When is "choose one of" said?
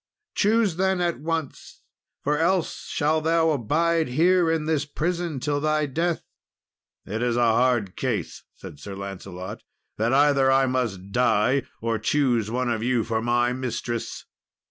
11.99-12.81